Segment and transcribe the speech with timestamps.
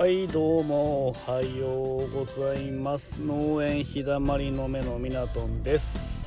[0.00, 3.20] はいどうもおはようございます。
[3.20, 6.26] 農園日だまりの目のみなとんです。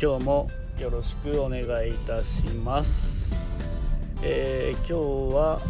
[0.00, 0.48] 今日も
[0.80, 3.36] よろしくお願いいたします。
[4.22, 5.60] えー、今日は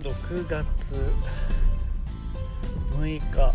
[0.00, 0.94] 6月
[2.92, 3.54] 6日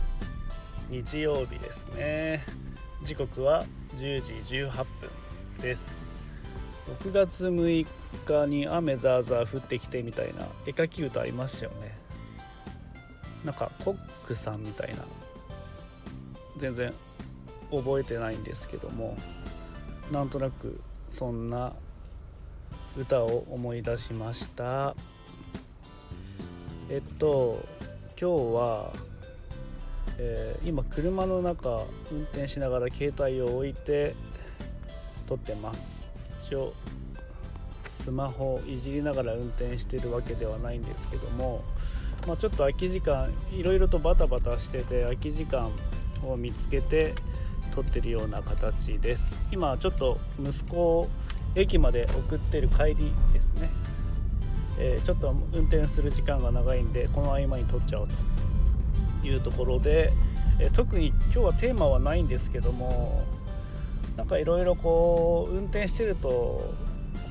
[0.88, 2.44] 日曜日ですね。
[3.02, 5.10] 時刻は10時18分
[5.60, 6.11] です。
[7.00, 7.88] 6月6
[8.26, 11.98] 日に雨ザーザー降ってきてみたいな絵描き歌ありましたよね。
[13.46, 15.04] なんかコックさんみたいな。
[16.58, 16.94] 全然
[17.72, 19.18] 覚えてないんですけども
[20.12, 21.74] なんとなくそんな
[22.98, 24.96] 歌を思い出しました。
[26.90, 27.58] えっと
[28.20, 28.92] 今日は、
[30.20, 34.14] えー、今車の中運転しながら携帯を置いて
[35.28, 36.01] 撮ってます。
[36.52, 36.74] 一応
[37.88, 41.64] スマホをいじりながら運転してるわけではないんですけども、
[42.28, 45.72] まあ、ちょっと空き時間いろいろとバタバタしてて空き時間
[46.26, 47.14] を見つけて
[47.74, 49.40] 撮ってるような形です。
[49.50, 51.10] 今ちょっと息子を
[51.56, 53.70] 駅まで送ってる帰りですね、
[54.78, 58.08] えー、ちょっと運転する時間が長いんでこの合間に撮っちゃおう
[59.22, 60.12] というところで、
[60.60, 63.24] えー、特に今日はテーマはないんですけども
[64.18, 66.74] なんかいろいろこう運転してるとこ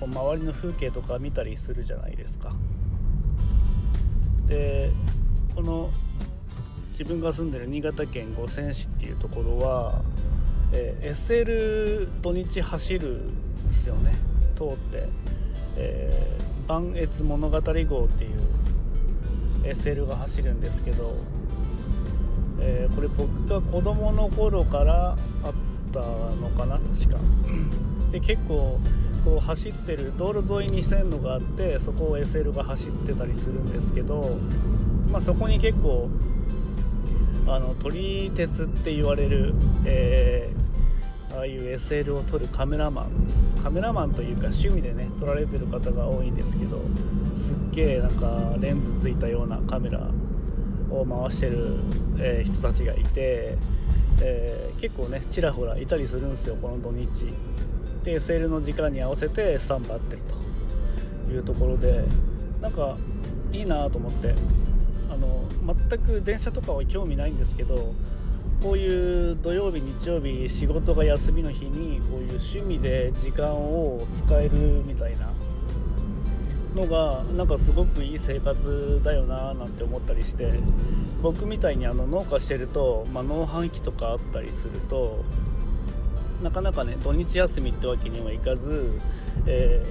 [0.03, 2.53] う周りの風景とか見たりするじゃないですか。
[4.47, 4.91] で
[5.55, 5.91] この
[6.91, 10.03] 自分が住んでる新潟県五泉市っていうところは、
[10.73, 14.13] えー、SL 土日走るんですよね
[14.55, 15.09] 通って、
[15.77, 18.41] えー、磐越物語号っていう
[19.63, 21.17] SL が走るんですけど、
[22.61, 25.55] えー、これ僕が子供の頃からあっ
[25.93, 27.19] たのかな確か。
[28.11, 28.79] で結構
[29.25, 34.39] こう走ってる道路沿いに線路があってそこを SL が走ってたりするんですけど、
[35.11, 36.09] まあ、そこに結構
[37.47, 43.11] あの撮り鉄って言われる、えー、ああいう SL を撮るカメラマン
[43.63, 46.81] カメラマンというか趣味でね撮られてる方が多いんですけど
[47.37, 50.01] すっげえなんかレンズついたようなカメラ
[50.91, 51.77] を回してる、
[52.19, 53.57] えー、人たちがいて、
[54.23, 57.27] えー、結構ねちらほらいたりするんですよこの土日。
[58.05, 60.23] で SL の時間に合わせてスタンバってる
[61.27, 62.03] というところで
[62.61, 62.97] なんか
[63.53, 64.35] いいなと思って
[65.11, 65.45] あの
[65.91, 67.93] 全く電車とかは興味ないんですけど
[68.63, 75.31] こういう土曜日日曜日仕事が休みの日にこういう趣味で時間を使えるみたいな
[76.75, 80.53] のがなんかすごくいい生活だよななんて思ったりして
[81.23, 85.25] 僕みたいにあの農家してると、まあ、農繁期とかあったりすると
[86.43, 88.99] なかなかね土日休みってわけにはいかず、
[89.47, 89.85] え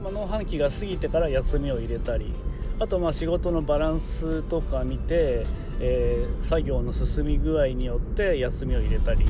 [0.00, 2.32] ー、まあ、農繁期が過ぎてから休みを入れたり
[2.80, 5.46] あとまあ仕事のバランスとか見て、
[5.80, 9.26] えー、作業の進み具合によって休みを入れたり、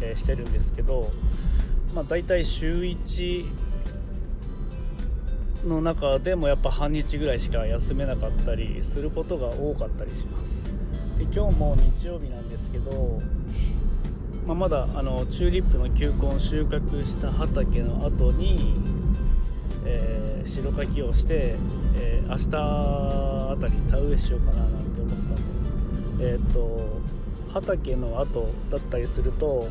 [0.00, 1.10] えー、してるんですけど、
[1.94, 3.46] まあ、大体週1
[5.66, 10.72] の中でもやっぱ半日ぐらいしか休めなかったりすることが多かったりします。
[11.18, 13.20] で今日も日曜日なんですけど
[14.46, 18.74] まあ、まだあのチューリップの球根収穫した畑の後に、
[19.86, 21.56] えー、白かきをして、
[21.96, 25.42] えー、明日あたり田植えしようかななんて思ったと,、
[26.20, 27.00] えーと、
[27.54, 29.66] 畑の後だったりすると、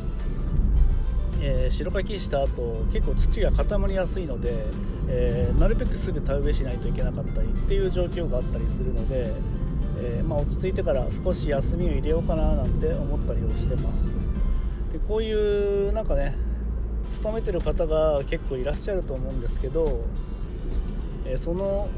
[1.40, 4.66] えー、白かきした後結構土が固まりやすいので、
[5.08, 9.32] えー、なるべくすぐ田植えしないといけなかったりっていう状況があったりするので、
[9.98, 14.04] えー、まあ、落ち着いてから少し休みを入れようかななんて思ったりをしてます。
[14.92, 16.36] でこういうなんかね
[17.10, 20.04] 勤めてる方が結構いらっしゃると思うんですけど、
[21.26, 21.88] えその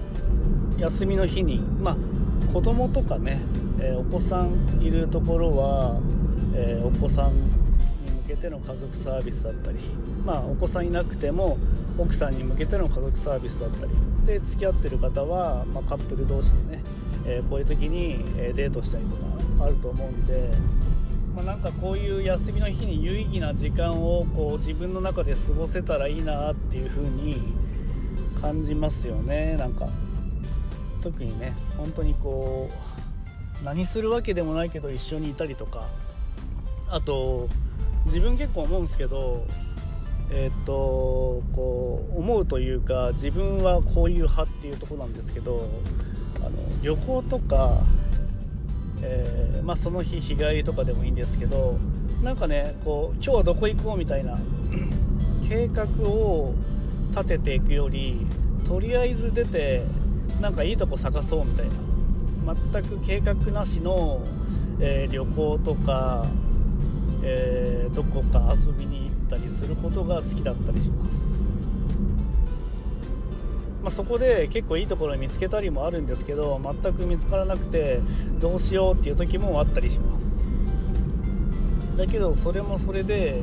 [0.78, 3.41] 休みの日にまあ子供とかね、
[3.81, 6.00] えお子さんいるところは、
[6.55, 7.33] えお子さん
[8.26, 9.78] けての家族サービスだったり
[10.25, 11.58] まあお子さんいなくても
[11.99, 13.93] 奥さんに向けての家族サービスだったり。
[14.26, 16.82] で付き合ってる方は、まあ、カップル同士でね、
[17.26, 18.19] えこういう時に、
[18.55, 19.17] デートしたりと
[19.58, 20.50] かあると思うんで
[21.37, 27.43] まあ、なんかこういう休みの日に有意義な時間をこう自分の中で過ごせたらいいなっていう風に
[28.40, 29.55] 感じますよね。
[29.58, 29.87] なんか
[31.02, 32.70] 特にね本当にこ
[33.61, 35.84] う何するわけでもないけど一緒にいたりとか
[36.88, 37.49] あと
[38.06, 39.47] 自分結構思うんですけど
[40.31, 45.69] えー、っとこう思うというか自分はこういう派っていうとこなんですけど
[46.41, 46.50] あの
[46.82, 47.81] 旅行とか
[49.03, 51.79] えー、まあ、その日日帰りとかでもいいんですけど
[52.25, 54.38] なんかねこう今日はどこ行こうみたいな
[55.47, 56.55] 計画を
[57.11, 58.26] 立てていくより
[58.67, 59.82] とりあえず出て
[60.41, 61.87] なんかいいとこ探そうみたいな。
[62.55, 64.20] 全く計画なしの、
[64.79, 66.25] えー、旅行とか、
[67.28, 71.26] えー、どこか遊びに行ったりすることが好きだったりします、
[73.82, 77.99] まあ、そこで結構いいところ見つけたりもあるんですけど全く見つからなくて
[78.40, 80.46] どうしようっていう時もあったりします。
[81.96, 83.43] だけどそれもそれで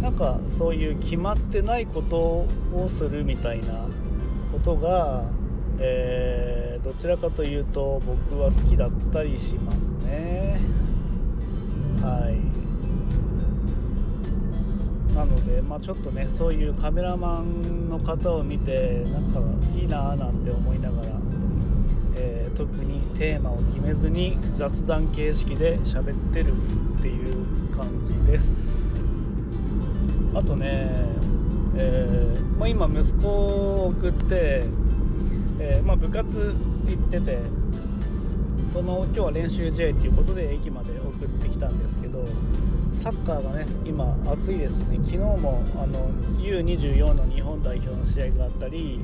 [0.00, 3.86] なんかそういう決まってないことをするみたいな
[4.52, 5.24] ことが、
[5.78, 10.58] えー、どちらかというと僕は好きだったりしますね。
[12.02, 12.73] はい。
[15.14, 19.40] なので、まあ、ちょっとねそういうカメラマンの方を見てなんか
[19.76, 21.08] いいなーなんて思いながら、
[22.16, 26.52] えー、特にテーマを決めずに雑談形式で喋ってる
[26.98, 28.74] っていう感じです。
[30.34, 30.90] あとね、
[31.76, 34.64] えー、まあ、今息子を送って、
[35.60, 36.54] えー、まあ、部活
[36.86, 37.38] 行ってて
[38.66, 42.24] その今日は練習試合っていうことで駅まで送ってきたんですけど
[43.04, 44.96] サッカーがね今暑いですね。
[45.04, 46.08] 昨日もあの
[46.40, 48.98] U24 の日本代表の試合があったり、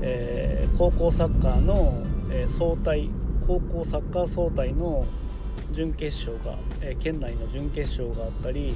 [0.00, 2.02] えー、高校サッカーの、
[2.32, 3.10] え総体
[3.46, 5.04] 高校サッカー総体の
[5.72, 8.74] 準決勝が、え県内の準決勝があったり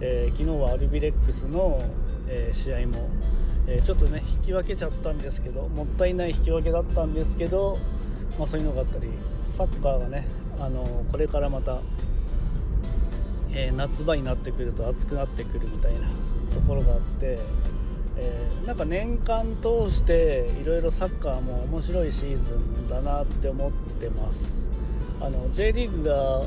[0.00, 1.80] えー、昨日はアルビレックスの、
[2.28, 3.08] えー、試合も、
[3.66, 7.78] えー、ちょっとね引き分けちゃったんですけどもったいない引き分けだったんですけど、
[8.38, 9.08] まあ、そういうのがあったり
[9.56, 10.28] サッカーがね、
[10.60, 11.78] あのこれからまた、
[13.56, 16.00] え夏場になってくると暑くなってくるみたいな
[16.54, 17.38] ところがあって、
[18.18, 24.68] えなんか年間通していろいろサッカーも面白いシーズンだなって思ってます。
[25.20, 26.42] あの J リーグが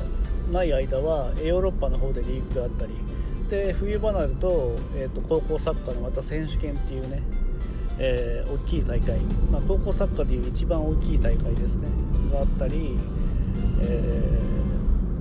[0.52, 2.94] ない間はヨーロッパの方でリーグがあったり
[3.50, 7.20] して冬場になると,、えーと、高校サッカーのまた選手権っていうね、
[7.98, 9.18] えー、大きい大会、
[9.50, 11.88] まあ、高校サッカーでいう一番大きい大会ですね
[12.32, 12.96] があったり、
[13.82, 14.69] えー、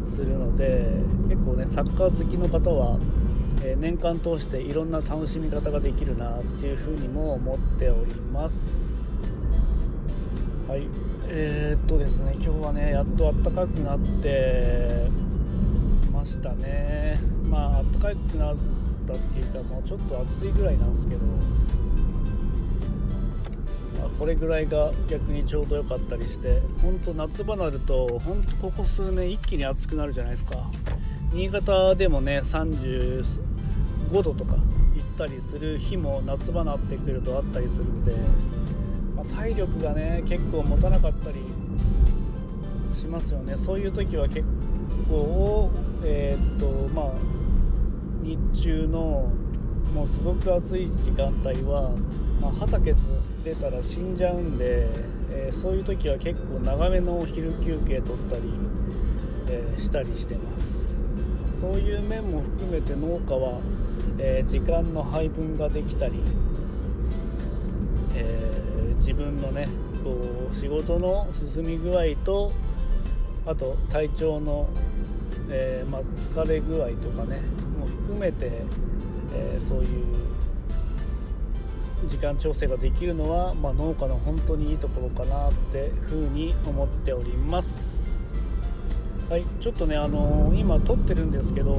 [0.10, 0.86] するので
[1.30, 2.98] 結構ねサッカー好きの方は、
[3.64, 9.12] えー、年間通していろんな楽しみ方ができるなっていうふうにも思っております。
[10.68, 10.88] はい。
[11.32, 15.08] えー、っとですね今日はねやっと暖かくなって
[16.12, 17.20] ましたね。
[17.50, 18.56] まあ暖かくなっ
[19.08, 21.22] たっていうかもうちょっと暑いぐらいなんですけど、
[24.19, 30.57] これぐらいが逆にちょうど良かったりして本当夏場になると本当ここ数年一気に暑くなるじゃないですか。
[31.31, 33.24] 新潟でもね35
[34.21, 38.13] 度とか行ったりする日も夏場になってくるとあったりするんで、
[39.16, 41.38] まあ、体力がね結構持たなかったり
[43.00, 43.56] しますよね。
[43.56, 44.44] そういう時は結
[45.07, 45.72] 構
[46.04, 47.12] えー、っとまあ
[48.22, 49.31] 日中の
[49.94, 51.91] もうすごく暑い時間帯は、
[52.41, 52.94] まあ、畑
[53.44, 54.88] 出たら死んじゃうんで、
[55.30, 58.41] えー、そういう時は結構長めのお昼休憩取ったり、
[59.50, 61.03] えー、したりしてます。
[61.59, 63.59] そういう面も含めて農家は、
[64.18, 66.21] えー、時間の配分ができたり、
[68.15, 69.68] え自分のね
[70.03, 70.15] こ
[70.51, 72.51] う仕事の進み具合と
[73.45, 74.69] あと体調の、
[75.50, 77.41] えまあ、疲れ具合とかね
[77.77, 78.62] も含めて、
[79.34, 80.06] えー、そういう
[82.08, 88.34] 時間調整ができるのは、まあ、農家の本当にいいところかなってふうに思っております。
[89.30, 91.75] はいちょっとねあのー、今撮ってるんですけど、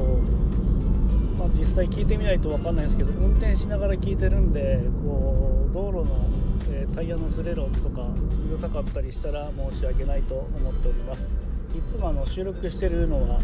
[1.37, 6.29] まあ、実際聞いてみないと分かんないですけど運転しながら聞いてるんでこう道路の、
[6.71, 8.07] えー、タイヤのズレロとか
[8.47, 11.35] うるさかったりしたら申し訳ないと思っております。
[11.75, 13.39] いつもあの収録してるのは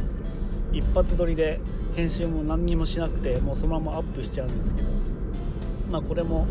[0.71, 1.59] 一発撮りで
[1.95, 4.87] 編集も何にもしなくてもうそのままアップしちゃうんですけど。
[5.91, 6.45] まあこれも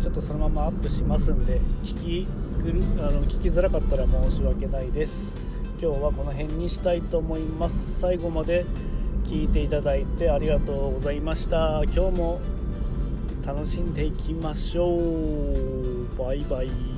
[0.00, 2.28] ちょっとそのままアップしますんで聞き
[2.64, 5.36] ぐるあの聞きづらかったら申し訳ないです。
[5.80, 8.00] 今日はこの辺にしたいと思います。
[8.00, 8.64] 最後まで
[9.24, 11.82] 聞いていただいてありがとうございました。
[11.84, 12.40] 今日も
[13.46, 16.18] 楽しんでいきましょう。
[16.18, 16.91] バイバイ。